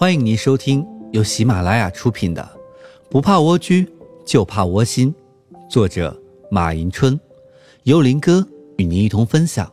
[0.00, 2.42] 欢迎您收听由喜马拉雅出品的
[3.10, 3.86] 《不怕蜗居
[4.24, 5.14] 就怕窝心》，
[5.68, 6.18] 作者
[6.50, 7.20] 马迎春，
[7.82, 8.42] 由林哥
[8.78, 9.70] 与您一同分享。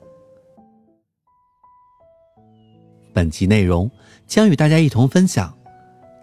[3.13, 3.89] 本集内容
[4.25, 5.57] 将与大家一同分享：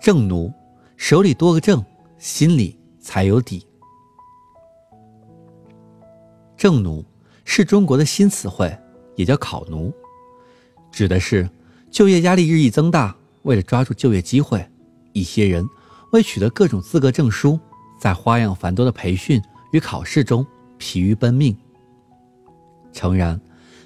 [0.02, 0.52] 正奴
[0.98, 1.82] 手里多个正，
[2.18, 3.66] 心里才有底。
[6.58, 7.02] 正奴
[7.46, 8.70] 是中国的新词汇，
[9.16, 9.90] 也叫考奴，
[10.92, 11.48] 指的是
[11.90, 13.16] 就业压力日益增大。
[13.44, 14.66] 为了抓住就业机会，
[15.12, 15.66] 一些人
[16.12, 17.58] 为取得各种资格证书，
[17.98, 19.40] 在花样繁多的培训
[19.72, 20.44] 与考试中
[20.76, 21.56] 疲于奔命。
[22.92, 23.40] 诚然，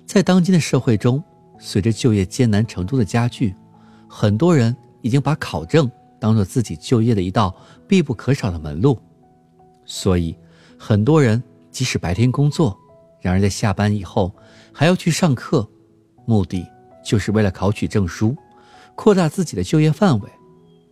[0.07, 1.23] 在当今的社会中，
[1.59, 3.55] 随着就业艰难程度的加剧，
[4.09, 5.91] 很多人已经把考证
[6.21, 7.55] 当做自己就业的一道
[7.87, 8.99] 必不可少的门路。
[9.85, 10.37] 所以，
[10.79, 12.79] 很多人即使白天工作，
[13.21, 14.33] 然而在下班以后
[14.73, 15.69] 还要去上课，
[16.27, 16.65] 目的
[17.05, 18.37] 就是为了考取证书。
[18.99, 20.29] 扩大自己的就业范围，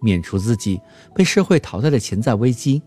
[0.01, 0.81] 免除自己
[1.13, 2.81] 被社会淘汰的潜在危机。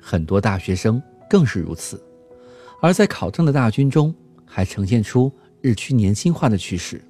[0.00, 2.02] 很多大学生更是如此。
[2.82, 4.12] 而在考证的大军中，
[4.44, 7.00] 还呈现出日趋年轻化的趋势。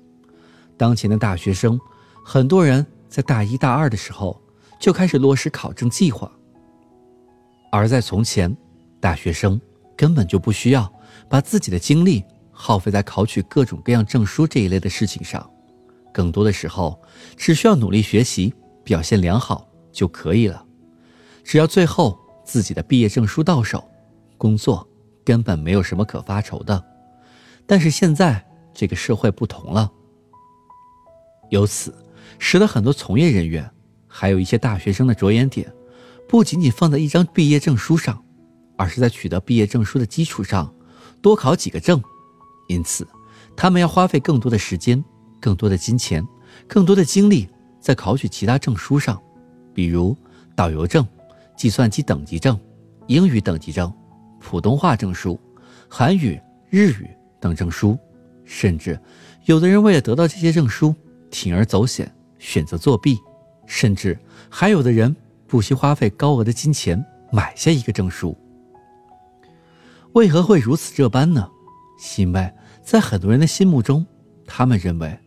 [0.77, 1.81] 当前的大学生，
[2.23, 4.39] 很多人在大一大二的时候
[4.79, 6.31] 就开始落实考证计划。
[7.73, 8.55] 而在从前，
[9.01, 9.59] 大学生
[9.97, 10.93] 根本就不需要
[11.27, 15.51] 把自己的精力耗费在考取各种各样证书这一类的事情上。
[16.13, 17.01] 更多的时候，
[17.37, 20.65] 只需要努力学习，表现良好就可以了。
[21.45, 23.83] 只要最后自己的毕业证书到手，
[24.37, 24.87] 工作
[25.25, 26.85] 根本没有什么可发愁的。
[27.67, 28.45] 但是现在
[28.75, 29.91] 这个社会不同了，
[31.51, 31.95] 由此
[32.39, 33.71] 使得很多从业人员，
[34.07, 35.73] 还有一些大学生的着眼点，
[36.29, 38.23] 不仅仅放在一张毕业证书上，
[38.77, 40.73] 而是在取得毕业证书的基础上，
[41.23, 42.03] 多考几个证。
[42.69, 43.07] 因此，
[43.57, 45.05] 他们要花费更多的时间。
[45.41, 46.25] 更多的金钱，
[46.69, 47.49] 更多的精力
[47.81, 49.21] 在考取其他证书上，
[49.73, 50.17] 比如
[50.55, 51.07] 导游证、
[51.57, 52.59] 计算机等级证、
[53.07, 53.93] 英语等级证、
[54.39, 55.41] 普通话证书、
[55.89, 57.09] 韩语、日语
[57.41, 57.99] 等证书，
[58.45, 59.01] 甚至
[59.47, 60.95] 有的人为了得到这些证书，
[61.31, 63.19] 铤而走险，选择作弊，
[63.67, 64.19] 甚至
[64.51, 65.17] 还有的人
[65.47, 68.37] 不惜花费高额的金钱买下一个证书。
[70.13, 71.49] 为何会如此这般呢？
[72.19, 74.07] 因为在很多人的心目中，
[74.47, 75.19] 他们认为。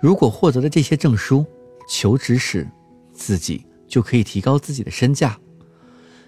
[0.00, 1.44] 如果获得了这些证书，
[1.88, 2.68] 求职时
[3.12, 5.38] 自己就可以提高自己的身价，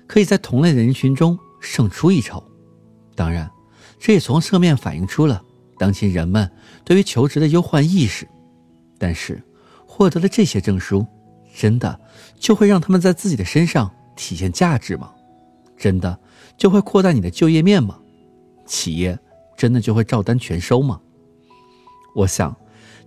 [0.07, 2.43] 可以在同类的人群中胜出一筹。
[3.15, 3.49] 当然，
[3.99, 5.41] 这也从侧面反映出了
[5.79, 6.51] 当今人们
[6.85, 8.27] 对于求职的忧患意识。
[8.99, 9.43] 但是，
[9.87, 11.07] 获得了这些证书，
[11.55, 12.01] 真的
[12.37, 15.13] 就会让他们在自己的身上体现价值吗？
[15.77, 16.19] 真的
[16.57, 17.99] 就会扩大你的就业面吗？
[18.67, 19.19] 企业
[19.57, 21.01] 真的就会照单全收吗？
[22.17, 22.55] 我想。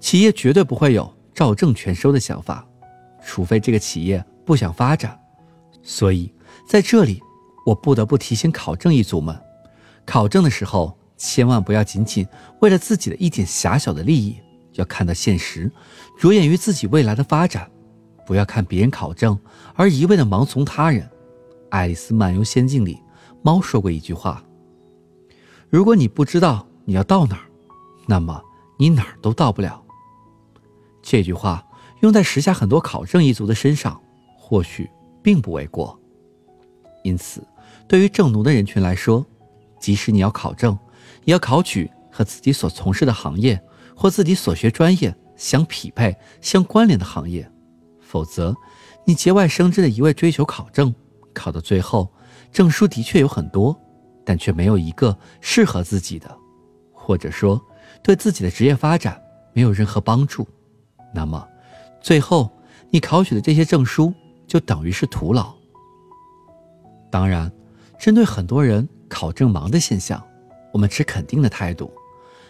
[0.03, 2.67] 企业绝对不会有照证全收的想法，
[3.25, 5.17] 除非这个企业不想发展。
[5.81, 6.29] 所以
[6.67, 7.21] 在这里，
[7.65, 9.33] 我不得不提醒考证一族们：
[10.05, 12.27] 考证的时候，千万不要仅仅
[12.59, 14.35] 为了自己的一点狭小的利益，
[14.73, 15.71] 要看到现实，
[16.19, 17.71] 着眼于自己未来的发展，
[18.27, 19.39] 不要看别人考证
[19.73, 21.01] 而一味的盲从他人。
[21.69, 22.99] 《爱丽丝漫游仙境》里，
[23.41, 24.43] 猫说过一句话
[25.71, 27.43] ：“如果你不知道你要到哪儿，
[28.05, 28.43] 那么
[28.77, 29.81] 你哪儿都到不了。”
[31.03, 31.63] 这句话
[31.99, 34.01] 用在时下很多考证一族的身上，
[34.35, 34.89] 或许
[35.21, 35.99] 并不为过。
[37.03, 37.45] 因此，
[37.87, 39.23] 对于正奴的人群来说，
[39.79, 40.75] 即使你要考证，
[41.25, 43.61] 也要考取和自己所从事的行业
[43.95, 47.47] 或自己所学专业相匹配、相关联的行业。
[47.99, 48.55] 否则，
[49.05, 50.93] 你节外生枝的一味追求考证，
[51.33, 52.09] 考到最后，
[52.51, 53.77] 证书的确有很多，
[54.23, 56.33] 但却没有一个适合自己的，
[56.93, 57.61] 或者说
[58.01, 59.21] 对自己的职业发展
[59.51, 60.47] 没有任何帮助。
[61.13, 61.47] 那么，
[62.01, 62.49] 最后
[62.89, 64.13] 你考取的这些证书
[64.47, 65.53] 就等于是徒劳。
[67.11, 67.51] 当然，
[67.99, 70.21] 针对很多人考证忙的现象，
[70.71, 71.91] 我们持肯定的态度，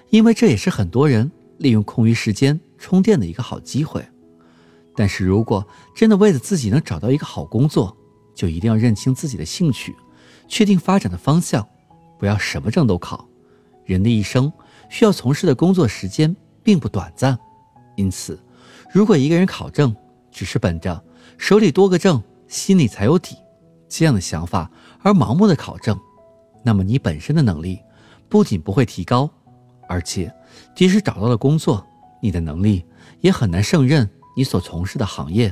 [0.09, 4.03] 因为这也是很多人利用空余时间充电的一个好机会。
[4.96, 7.96] 但是如果真的为了自己能找到一个好工作，
[8.34, 9.96] 就一定要认清自己的兴趣，
[10.47, 11.67] 确定发展的方向，
[12.17, 13.28] 不要什么证都考。
[13.85, 14.52] 人的一生
[14.90, 16.34] 需要从事的工作时间
[16.64, 17.38] 并不短暂，
[17.97, 18.40] 因此。
[18.93, 19.93] 如果一个人考证
[20.29, 21.03] 只是本着
[21.40, 23.35] 手里多个证，心里才有底
[23.90, 24.69] 这样的想法
[25.01, 25.99] 而盲目的考证，
[26.63, 27.79] 那么你本身的能力
[28.29, 29.28] 不仅不会提高，
[29.90, 30.31] 而且
[30.75, 31.84] 即使找到了工作，
[32.22, 32.85] 你的能力
[33.22, 34.07] 也很难胜任
[34.37, 35.51] 你所从事的行业，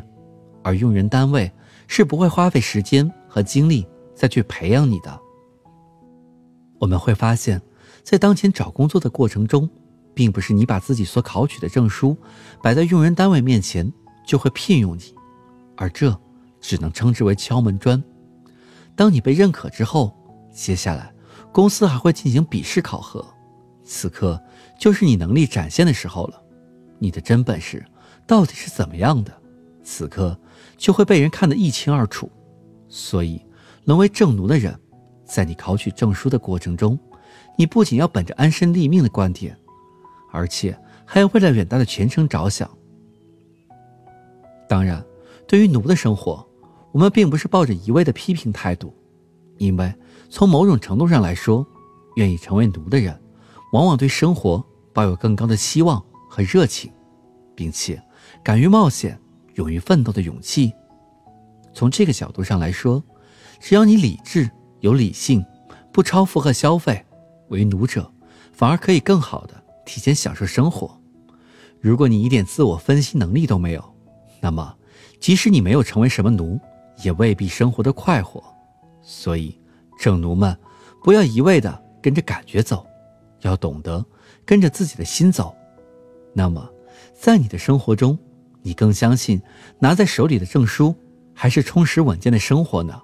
[0.64, 1.52] 而用人单位
[1.88, 5.20] 是不会花费时间和精力再去培养你的。
[6.78, 7.60] 我们会发现，
[8.04, 9.68] 在当前找工作的过程中。
[10.14, 12.18] 并不是你把自己所考取的证书
[12.62, 13.92] 摆在用人单位面前
[14.26, 15.16] 就会聘用你，
[15.76, 16.18] 而这
[16.60, 18.02] 只能称之为敲门砖。
[18.96, 20.16] 当你被认可之后，
[20.54, 21.14] 接下来
[21.52, 23.26] 公司还会进行笔试考核，
[23.84, 24.42] 此刻
[24.80, 26.42] 就是你能力展现的时候了。
[27.00, 27.84] 你的真本事
[28.28, 29.34] 到底是怎么样的？
[29.84, 30.40] 此刻
[30.78, 32.30] 就会被人看得一清二楚。
[32.88, 33.44] 所以，
[33.86, 34.78] 沦为正奴的人，
[35.26, 37.00] 在你考取证书的过程中，
[37.58, 39.58] 你不仅要本着安身立命的观点，
[40.32, 42.70] 而且还要为了远大的前程着想。
[44.68, 45.04] 当然，
[45.48, 46.48] 对于奴的生活，
[46.92, 48.94] 我们并不是抱着一味的批评态度，
[49.58, 49.94] 因为
[50.30, 51.66] 从某种程度上来说，
[52.16, 53.20] 愿意成为奴的人，
[53.74, 54.64] 往往对生活
[54.94, 56.92] 抱有更高的希望和热情，
[57.54, 58.02] 并且
[58.42, 59.20] 敢于冒险、
[59.56, 60.74] 勇于奋斗的勇气。
[61.74, 63.04] 从这个角度上来说，
[63.60, 64.50] 只要你理智、
[64.80, 65.46] 有理性，
[65.92, 67.06] 不超负荷消费，
[67.50, 68.10] 为奴者
[68.54, 71.00] 反而可以更好的提前享受生活。
[71.80, 73.96] 如果你一点自我分析能力都没有，
[74.40, 74.76] 那么
[75.20, 76.60] 即使你没有成为什么奴，
[77.04, 78.44] 也未必生活的快活。
[79.02, 79.58] 所以，
[80.00, 80.56] 正奴们
[81.04, 82.86] 不要一味的跟着感觉走，
[83.42, 84.06] 要懂得
[84.46, 85.56] 跟着自己的心走。
[86.34, 86.70] 那么，
[87.14, 88.18] 在你的生活中，
[88.62, 89.42] 你更相信
[89.80, 90.96] 拿在手里的证书？
[91.34, 93.02] 还是充实稳健的生活呢？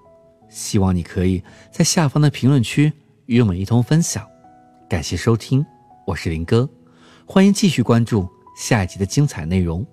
[0.49, 1.41] 希望你可以
[1.71, 2.93] 在下方的评论区
[3.25, 4.27] 与我们一同分享。
[4.87, 5.65] 感谢收听，
[6.07, 6.69] 我是林哥，
[7.25, 8.25] 欢迎继续关注
[8.55, 9.85] 下一集的精彩内容。